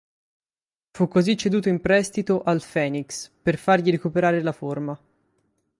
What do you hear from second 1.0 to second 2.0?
così ceduto in